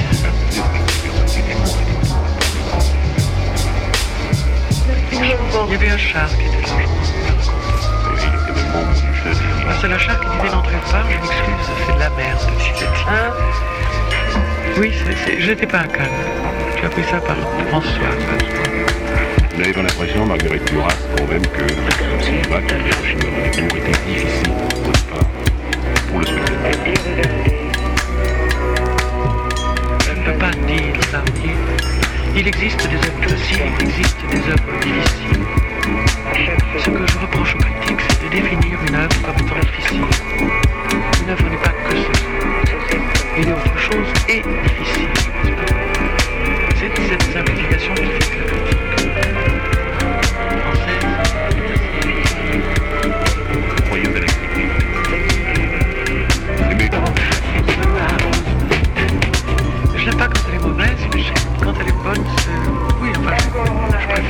Il 5.19 5.73
y 5.73 5.75
avait 5.75 5.89
un 5.89 5.97
char 5.97 6.29
qui 6.29 6.45
était 6.45 6.61
là, 6.61 6.69
c'est 9.81 9.89
la 9.89 9.99
char 9.99 10.21
qui 10.21 10.27
disait 10.27 10.49
je 10.51 10.57
m'excuse, 11.09 11.71
c'est 11.87 11.95
de 11.95 11.99
la 11.99 12.11
merde. 12.11 12.39
Hein? 13.09 13.33
Oui, 14.79 14.93
j'étais 15.39 15.67
pas 15.67 15.79
à 15.79 15.87
Cannes. 15.87 16.07
J'ai 16.79 16.87
appris 16.87 17.03
ça 17.05 17.19
par 17.21 17.37
François. 17.69 18.13
Vous 19.53 19.59
n'avez 19.59 19.73
pas 19.73 19.83
l'impression, 19.83 20.27
Marguerite 20.27 20.65
Duras, 20.71 20.95
quand 21.17 21.27
même, 21.27 21.47
que 21.47 21.63
le 21.63 22.23
cinéma, 22.23 22.61
que 22.61 22.75
Hiroshima 22.75 23.25
de 23.25 23.27
l'amour 23.57 23.77
était 23.79 23.99
difficile 24.07 24.53
au 24.53 24.91
départ 24.91 25.29
pour 26.09 26.19
le 26.21 26.27
spectateur 26.27 26.77
Je 30.05 30.11
ne 30.13 30.25
peux 30.25 30.39
pas 30.39 30.51
dire 30.51 31.05
ça. 31.11 31.23
Il, 32.39 32.47
existe 32.47 32.87
des 32.89 32.97
œuvres 32.97 33.23
faciles, 33.23 33.63
il 33.81 33.89
existe 33.89 34.19
des 34.31 34.39
œuvres 34.51 34.79
difficiles. 34.83 35.45
Ce 36.79 36.91
que 36.91 37.07
je 37.07 37.19
reproche 37.19 37.55
aux 37.55 37.59
critiques, 37.59 38.01
c'est 38.11 38.25
de 38.25 38.29
définir 38.29 38.79
une 38.87 38.95
œuvre 38.95 39.23
comme 39.23 39.47
étant 39.47 39.59
difficile. 39.61 40.03
Une 41.23 41.31
œuvre 41.31 41.49
n'est 41.49 41.57
pas 41.57 41.71
que 41.71 41.97
ça. 41.97 42.13
Il 43.39 43.49
a 43.49 43.53
autre 43.53 43.79
chose 43.79 44.07
et. 44.29 44.76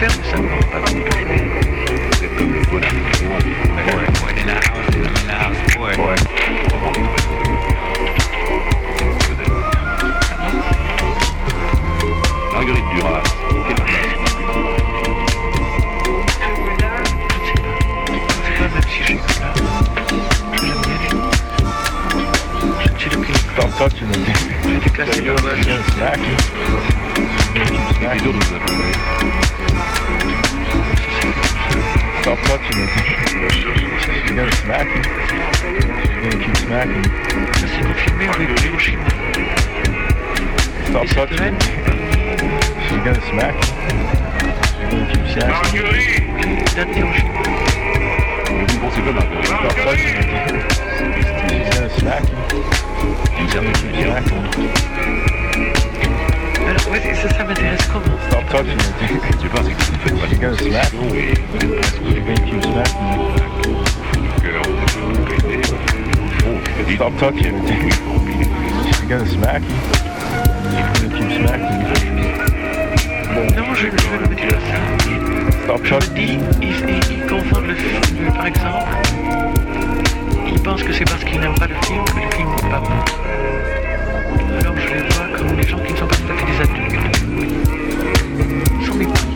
Mais 0.08 0.30
ça 0.30 0.38
ne 0.38 0.46
pas 0.70 0.80
comme. 0.80 1.02
Marguerite 12.52 12.84
classé 24.92 25.20
vous 25.20 25.46
Stop 32.26 32.40
touching 32.40 32.78
me. 32.82 32.86
You're 34.26 34.34
gonna 34.34 34.50
smack 34.56 34.88
you. 34.88 35.02
You're 36.10 36.22
gonna 36.28 36.44
keep 36.44 36.56
smacking 36.56 37.02
me. 37.02 37.08
Ça 37.54 37.66
s'est 37.68 37.84
confirmé 37.86 38.26
avec 38.26 38.48
Hiroshima. 38.64 39.04
Stop 40.88 41.04
Et 41.04 41.06
cette 41.06 41.14
touching 41.14 41.40
haine, 41.40 41.54
me. 41.54 41.58
You're 42.90 43.04
gonna 43.04 43.22
smack 43.30 43.54
you. 43.54 43.70
You're 44.80 44.90
gonna 44.90 45.06
keep 45.12 45.24
smacking 45.28 45.54
me. 45.54 46.06
date 46.74 46.90
d'Hiroshima. 46.94 47.30
Mais 49.84 50.75
bon, 67.20 67.32
puis, 67.32 67.46
You're 67.46 69.08
gonna 69.08 69.26
smack 69.26 69.62
you. 69.62 70.06
Le 71.02 71.08
Team 71.08 71.30
Smack, 71.30 71.60
Non, 73.56 73.74
je, 73.74 73.86
ne 73.86 73.90
dis 74.34 74.46
pas 74.46 74.56
ça. 74.58 75.98
Ils, 76.16 76.40
ils, 76.62 76.68
ils 77.10 77.26
confondent 77.26 77.66
le 77.66 77.74
film, 77.74 78.32
par 78.34 78.46
exemple. 78.46 78.88
Ils 80.46 80.60
pensent 80.60 80.82
que 80.82 80.92
c'est 80.92 81.04
parce 81.04 81.24
qu'ils 81.24 81.40
n'aiment 81.40 81.54
pas 81.54 81.66
le 81.66 81.74
film 81.86 82.04
que 82.04 82.16
le 82.16 82.30
film 82.34 82.48
n'est 82.50 82.70
pas 82.70 82.80
bon. 82.80 82.88
Alors 84.60 84.74
je 84.76 84.94
les 84.94 85.00
vois 85.08 85.38
comme 85.38 85.56
des 85.56 85.66
gens 85.66 85.78
qui 85.78 85.92
ne 85.92 85.98
sont 85.98 86.06
pas 86.06 86.16
tout 86.16 86.32
à 86.32 86.36
fait 86.36 86.46
des 86.46 86.60
adultes. 86.62 86.94
Ils 88.80 88.86
sont 88.86 88.94
mépris. 88.94 89.26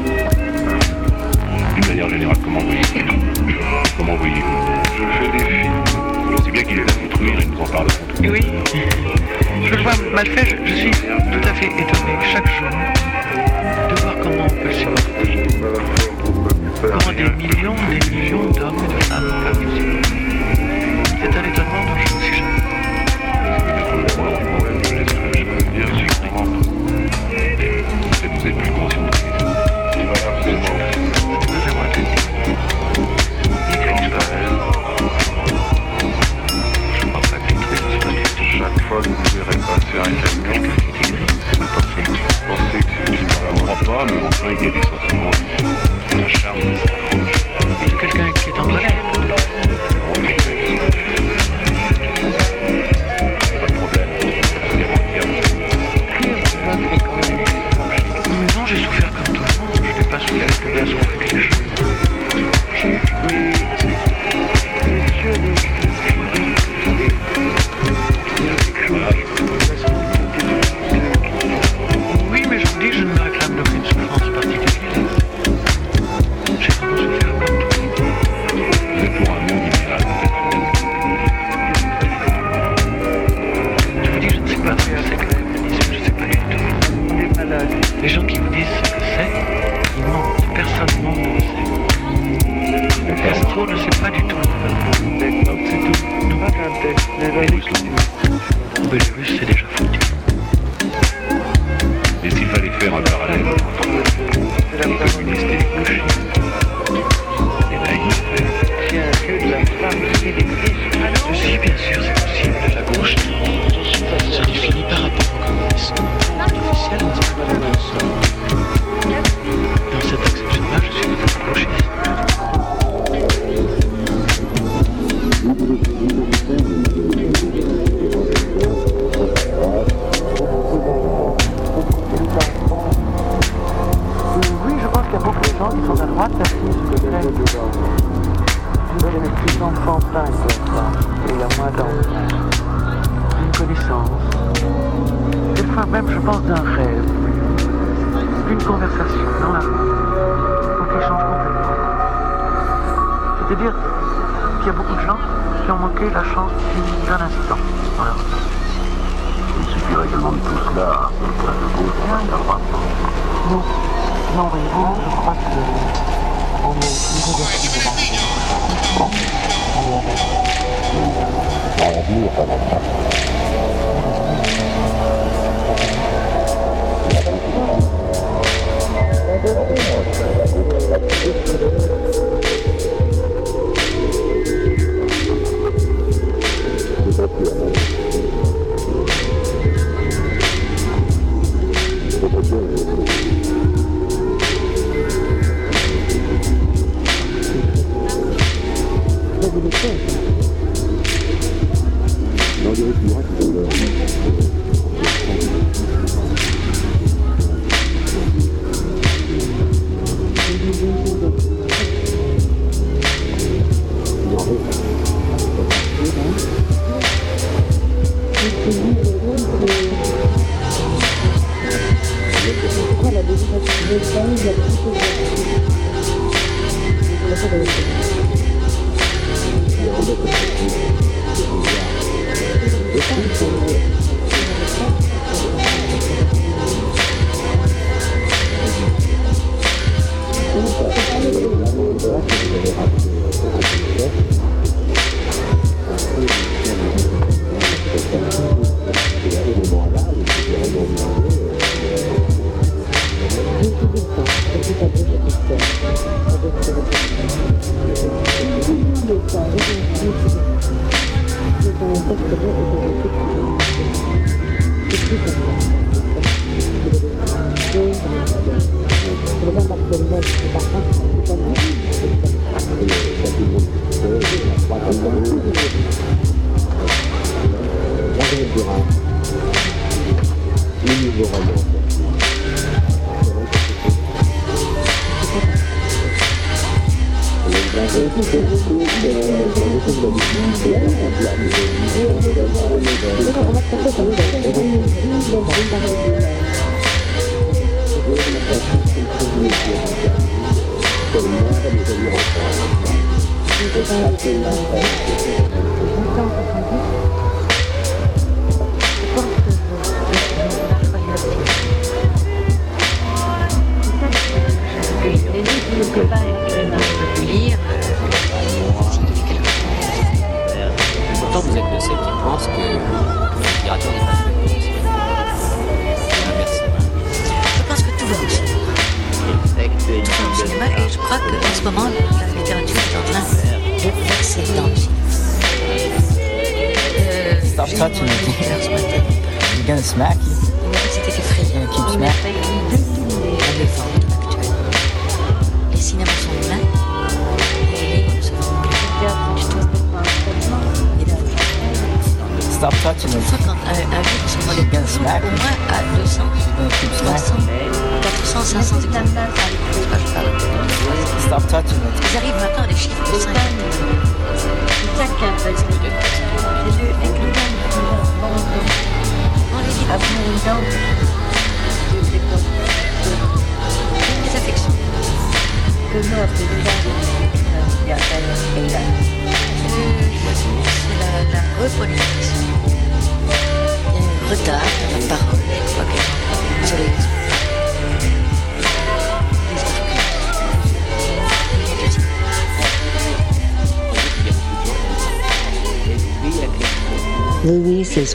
D'une 1.76 1.86
manière 1.86 2.08
générale, 2.08 2.36
comment 2.44 2.60
voyez-vous 2.60 3.00
Comment 3.96 4.16
voyez-vous 4.16 4.58
Je 4.96 5.02
fais 5.18 5.38
des 5.38 5.44
films. 5.44 5.89
Oui, 8.22 8.40
je 9.64 9.70
le 9.74 9.82
vois 9.82 9.92
mal 10.12 10.26
fait, 10.26 10.56
je, 10.64 10.74
suis 10.74 10.90
tout 10.90 11.48
à 11.48 11.54
fait 11.54 11.66
étonné 11.66 12.18
chaque 12.32 12.48
jour 12.48 12.68
de 13.88 14.00
voir 14.00 14.14
comment 14.22 14.46
on 14.46 14.48
peut 14.48 14.68
le 14.68 14.72
supporter. 14.72 15.46
Comment 16.82 17.12
des 17.16 17.30
millions, 17.44 17.76
des 17.88 18.10
millions 18.10 18.50
d'hommes 18.50 18.82
et 18.84 18.94
de 18.94 19.04
femmes 19.04 19.32
peuvent 19.44 19.76
supporter. 19.76 20.29
Fois 38.90 39.02
que 39.02 39.08
vous 39.08 39.36
verrez 39.36 39.56
passer 39.58 39.98
un 39.98 40.12
camion, 40.50 40.68
Vous 41.58 41.68
pensez 41.74 42.02
que 42.02 42.10
pensez 42.48 42.78
que 42.78 42.90
c'est 42.90 43.12
une 43.12 43.16
Je 43.16 43.22
ne 43.22 43.28
crois 43.60 43.78
pas, 43.86 44.02
mais 44.06 44.20
enfin, 44.26 44.48
il 44.50 44.64
y 44.64 44.68
a 44.68 44.70
des 44.72 44.82
sentiments. 44.82 45.30
Un 46.12 46.28
charme, 46.28 46.58
c'est 47.84 47.96
quelqu'un 47.98 48.08
qui 48.08 48.18
est 48.18 48.29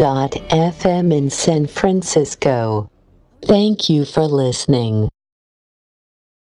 in 1.16 1.30
San 1.30 1.66
Francisco. 1.66 2.90
Thank 3.42 3.88
you 3.88 4.04
for 4.04 4.22
listening. 4.22 5.08